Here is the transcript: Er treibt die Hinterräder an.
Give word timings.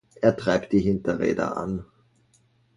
Er 0.19 0.35
treibt 0.35 0.73
die 0.73 0.79
Hinterräder 0.79 1.55
an. 1.57 1.85